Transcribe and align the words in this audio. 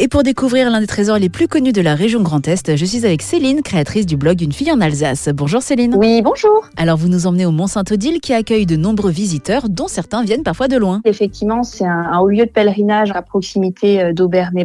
Et 0.00 0.06
pour 0.06 0.22
découvrir 0.22 0.70
l'un 0.70 0.80
des 0.80 0.86
trésors 0.86 1.18
les 1.18 1.28
plus 1.28 1.48
connus 1.48 1.72
de 1.72 1.80
la 1.80 1.96
région 1.96 2.22
Grand 2.22 2.46
Est, 2.46 2.76
je 2.76 2.84
suis 2.84 3.04
avec 3.04 3.20
Céline, 3.20 3.62
créatrice 3.62 4.06
du 4.06 4.16
blog 4.16 4.40
Une 4.40 4.52
fille 4.52 4.70
en 4.70 4.80
Alsace. 4.80 5.28
Bonjour 5.34 5.60
Céline. 5.60 5.96
Oui, 5.96 6.22
bonjour. 6.22 6.68
Alors 6.76 6.96
vous 6.96 7.08
nous 7.08 7.26
emmenez 7.26 7.46
au 7.46 7.50
Mont-Saint-Odile 7.50 8.20
qui 8.20 8.32
accueille 8.32 8.64
de 8.64 8.76
nombreux 8.76 9.10
visiteurs, 9.10 9.68
dont 9.68 9.88
certains 9.88 10.22
viennent 10.22 10.44
parfois 10.44 10.68
de 10.68 10.76
loin. 10.76 11.00
Effectivement, 11.04 11.64
c'est 11.64 11.84
un, 11.84 12.16
haut 12.20 12.28
lieu 12.28 12.46
de 12.46 12.50
pèlerinage 12.50 13.10
à 13.10 13.22
proximité 13.22 14.00
euh, 14.00 14.12
d'Auberne 14.12 14.56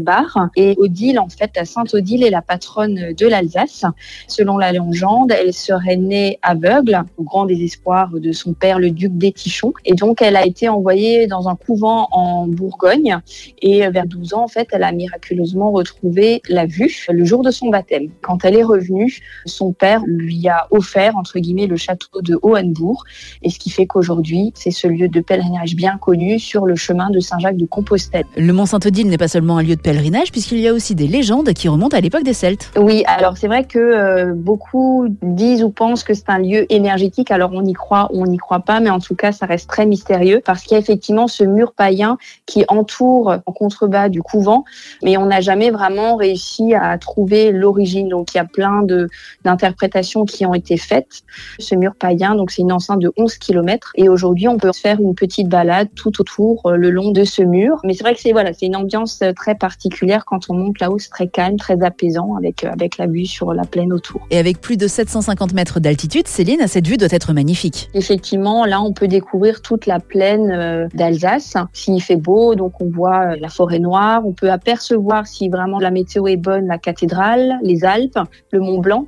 et 0.55 0.75
Odile, 0.77 1.17
en 1.17 1.29
fait, 1.29 1.57
à 1.57 1.65
Sainte-Odile 1.65 2.23
est 2.23 2.29
la 2.29 2.43
patronne 2.43 3.13
de 3.17 3.27
l'Alsace. 3.27 3.85
Selon 4.27 4.59
la 4.59 4.71
légende, 4.71 5.31
elle 5.31 5.51
serait 5.51 5.95
née 5.95 6.37
aveugle, 6.43 7.01
au 7.17 7.23
grand 7.23 7.47
désespoir 7.47 8.11
de 8.11 8.31
son 8.33 8.53
père, 8.53 8.77
le 8.77 8.91
duc 8.91 9.17
d'Étichon. 9.17 9.73
Et 9.83 9.95
donc, 9.95 10.21
elle 10.21 10.35
a 10.35 10.45
été 10.45 10.69
envoyée 10.69 11.25
dans 11.25 11.49
un 11.49 11.55
couvent 11.55 12.07
en 12.11 12.45
Bourgogne. 12.45 13.17
Et 13.63 13.89
vers 13.89 14.05
12 14.05 14.35
ans, 14.35 14.43
en 14.43 14.47
fait, 14.47 14.67
elle 14.73 14.83
a 14.83 14.91
miraculeusement 14.91 15.22
retrouvé 15.71 16.41
la 16.49 16.65
vue 16.65 17.05
le 17.09 17.25
jour 17.25 17.43
de 17.43 17.51
son 17.51 17.69
baptême. 17.69 18.09
Quand 18.21 18.45
elle 18.45 18.55
est 18.55 18.63
revenue, 18.63 19.19
son 19.45 19.73
père 19.73 20.01
lui 20.05 20.47
a 20.47 20.67
offert, 20.71 21.15
entre 21.17 21.39
guillemets, 21.39 21.67
le 21.67 21.77
château 21.77 22.21
de 22.21 22.37
Hohenbourg. 22.41 23.03
Et 23.41 23.49
ce 23.49 23.59
qui 23.59 23.69
fait 23.69 23.85
qu'aujourd'hui, 23.85 24.51
c'est 24.55 24.71
ce 24.71 24.87
lieu 24.87 25.07
de 25.07 25.19
pèlerinage 25.19 25.75
bien 25.75 25.97
connu 25.97 26.39
sur 26.39 26.65
le 26.65 26.75
chemin 26.75 27.09
de 27.09 27.19
Saint-Jacques 27.19 27.57
de 27.57 27.65
Compostelle. 27.65 28.25
Le 28.37 28.53
Mont-Saint-Odile 28.53 29.07
n'est 29.07 29.17
pas 29.17 29.27
seulement 29.27 29.57
un 29.57 29.63
lieu 29.63 29.75
de 29.75 29.81
pèlerinage, 29.81 30.31
puisqu'il 30.31 30.59
y 30.59 30.67
a 30.67 30.73
aussi 30.73 30.95
des 30.95 31.07
légendes 31.07 31.53
qui 31.53 31.67
remontent 31.67 31.95
à 31.95 32.01
l'époque 32.01 32.23
des 32.23 32.33
Celtes. 32.33 32.71
Oui, 32.77 33.03
alors 33.07 33.37
c'est 33.37 33.47
vrai 33.47 33.65
que 33.65 33.79
euh, 33.79 34.33
beaucoup 34.33 35.07
disent 35.21 35.63
ou 35.63 35.69
pensent 35.69 36.03
que 36.03 36.13
c'est 36.13 36.29
un 36.29 36.39
lieu 36.39 36.71
énergétique. 36.71 37.31
Alors 37.31 37.51
on 37.53 37.65
y 37.65 37.73
croit 37.73 38.09
ou 38.13 38.23
on 38.23 38.27
n'y 38.27 38.37
croit 38.37 38.61
pas, 38.61 38.79
mais 38.79 38.89
en 38.89 38.99
tout 38.99 39.15
cas, 39.15 39.31
ça 39.31 39.45
reste 39.45 39.69
très 39.69 39.85
mystérieux 39.85 40.41
parce 40.43 40.63
qu'il 40.63 40.73
y 40.73 40.75
a 40.75 40.79
effectivement 40.79 41.27
ce 41.27 41.43
mur 41.43 41.73
païen 41.73 42.17
qui 42.45 42.65
entoure 42.67 43.35
en 43.45 43.51
contrebas 43.51 44.09
du 44.09 44.21
couvent, 44.21 44.63
mais 45.03 45.12
on 45.17 45.25
n'a 45.25 45.41
jamais 45.41 45.71
vraiment 45.71 46.15
réussi 46.15 46.73
à 46.73 46.97
trouver 46.97 47.51
l'origine. 47.51 48.09
Donc 48.09 48.33
il 48.33 48.37
y 48.37 48.39
a 48.39 48.45
plein 48.45 48.83
de 48.83 49.09
d'interprétations 49.43 50.25
qui 50.25 50.45
ont 50.45 50.53
été 50.53 50.77
faites. 50.77 51.23
Ce 51.59 51.75
mur 51.75 51.93
païen, 51.99 52.35
donc 52.35 52.51
c'est 52.51 52.61
une 52.61 52.71
enceinte 52.71 52.99
de 52.99 53.11
11 53.17 53.37
km 53.37 53.91
et 53.95 54.09
aujourd'hui 54.09 54.47
on 54.47 54.57
peut 54.57 54.71
faire 54.73 54.99
une 54.99 55.15
petite 55.15 55.49
balade 55.49 55.89
tout 55.95 56.21
autour 56.21 56.65
euh, 56.65 56.75
le 56.75 56.89
long 56.89 57.11
de 57.11 57.23
ce 57.23 57.41
mur. 57.41 57.79
Mais 57.83 57.93
c'est 57.93 58.03
vrai 58.03 58.13
que 58.13 58.21
c'est 58.21 58.31
voilà, 58.31 58.53
c'est 58.53 58.65
une 58.65 58.75
ambiance 58.75 59.19
euh, 59.21 59.33
très 59.33 59.55
particulière 59.55 60.25
quand 60.25 60.49
on 60.49 60.53
monte 60.53 60.79
là-haut, 60.79 60.99
c'est 60.99 61.09
très 61.09 61.27
calme, 61.27 61.57
très 61.57 61.83
apaisant 61.83 62.35
avec 62.35 62.63
euh, 62.63 62.71
avec 62.71 62.97
la 62.97 63.07
vue 63.07 63.25
sur 63.25 63.53
la 63.53 63.63
plaine 63.63 63.91
autour. 63.93 64.25
Et 64.31 64.37
avec 64.37 64.61
plus 64.61 64.77
de 64.77 64.87
750 64.87 65.53
mètres 65.53 65.79
d'altitude, 65.79 66.27
Céline, 66.27 66.67
cette 66.67 66.87
vue 66.87 66.97
doit 66.97 67.09
être 67.11 67.33
magnifique. 67.33 67.89
Effectivement, 67.93 68.65
là 68.65 68.81
on 68.81 68.93
peut 68.93 69.07
découvrir 69.07 69.61
toute 69.61 69.85
la 69.85 69.99
plaine 69.99 70.89
d'Alsace. 70.93 71.55
S'il 71.73 72.01
fait 72.01 72.15
beau, 72.15 72.55
donc 72.55 72.81
on 72.81 72.89
voit 72.89 73.35
la 73.35 73.49
forêt 73.49 73.79
noire, 73.79 74.21
on 74.25 74.33
peut 74.33 74.51
apercevoir 74.51 75.02
si 75.25 75.49
vraiment 75.49 75.79
la 75.79 75.91
météo 75.91 76.27
est 76.27 76.37
bonne, 76.37 76.67
la 76.67 76.77
cathédrale, 76.77 77.59
les 77.63 77.85
Alpes, 77.85 78.19
le 78.51 78.59
Mont 78.59 78.79
Blanc. 78.79 79.05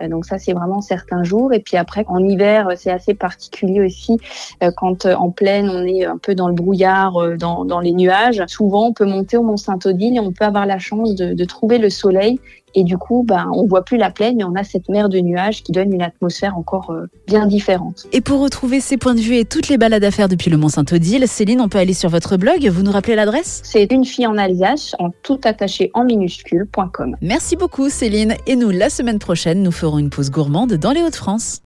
Euh, 0.00 0.08
donc 0.08 0.24
ça, 0.24 0.38
c'est 0.38 0.52
vraiment 0.52 0.80
certains 0.80 1.24
jours. 1.24 1.52
Et 1.52 1.60
puis 1.60 1.76
après, 1.76 2.04
en 2.08 2.18
hiver, 2.18 2.68
c'est 2.76 2.90
assez 2.90 3.14
particulier 3.14 3.80
aussi. 3.80 4.18
Euh, 4.62 4.70
quand 4.76 5.06
euh, 5.06 5.14
en 5.14 5.30
pleine, 5.30 5.68
on 5.68 5.84
est 5.84 6.04
un 6.04 6.18
peu 6.18 6.34
dans 6.34 6.48
le 6.48 6.54
brouillard, 6.54 7.14
dans, 7.38 7.64
dans 7.64 7.80
les 7.80 7.92
nuages. 7.92 8.42
Souvent, 8.46 8.88
on 8.88 8.92
peut 8.92 9.06
monter 9.06 9.36
au 9.36 9.42
Mont 9.42 9.56
Saint-Odile 9.56 10.16
et 10.16 10.20
on 10.20 10.32
peut 10.32 10.44
avoir 10.44 10.66
la 10.66 10.78
chance 10.78 11.14
de, 11.14 11.34
de 11.34 11.44
trouver 11.44 11.78
le 11.78 11.90
soleil 11.90 12.40
et 12.76 12.82
du 12.82 12.98
coup, 12.98 13.24
ben, 13.24 13.50
on 13.54 13.66
voit 13.66 13.84
plus 13.84 13.98
la 13.98 14.10
plaine, 14.10 14.36
mais 14.36 14.44
on 14.44 14.56
a 14.56 14.64
cette 14.64 14.88
mer 14.88 15.08
de 15.08 15.20
nuages 15.20 15.62
qui 15.62 15.70
donne 15.70 15.92
une 15.92 16.02
atmosphère 16.02 16.58
encore 16.58 16.92
bien 17.26 17.46
différente. 17.46 18.06
Et 18.12 18.20
pour 18.20 18.40
retrouver 18.40 18.80
ces 18.80 18.96
points 18.96 19.14
de 19.14 19.20
vue 19.20 19.36
et 19.36 19.44
toutes 19.44 19.68
les 19.68 19.78
balades 19.78 20.02
à 20.02 20.10
faire 20.10 20.28
depuis 20.28 20.50
le 20.50 20.56
Mont 20.56 20.68
Saint-Odile, 20.68 21.28
Céline, 21.28 21.60
on 21.60 21.68
peut 21.68 21.78
aller 21.78 21.94
sur 21.94 22.10
votre 22.10 22.36
blog. 22.36 22.66
Vous 22.66 22.82
nous 22.82 22.90
rappelez 22.90 23.14
l'adresse? 23.14 23.60
C'est 23.62 23.92
une 23.92 24.04
fille 24.04 24.26
en 24.26 24.36
Alsace, 24.36 24.96
en 24.98 25.10
tout 25.22 25.40
attaché 25.44 25.92
en 25.94 26.02
minuscule.com. 26.02 27.16
Merci 27.20 27.54
beaucoup, 27.54 27.88
Céline. 27.88 28.34
Et 28.48 28.56
nous, 28.56 28.70
la 28.70 28.90
semaine 28.90 29.20
prochaine, 29.20 29.62
nous 29.62 29.70
ferons 29.84 29.98
une 29.98 30.08
pause 30.08 30.30
gourmande 30.30 30.72
dans 30.72 30.92
les 30.92 31.02
Hauts-de-France. 31.02 31.60